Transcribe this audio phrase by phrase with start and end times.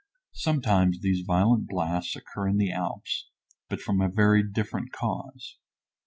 [0.33, 3.29] Sometimes these violent blasts occur in the Alps,
[3.69, 5.59] but from a very different cause.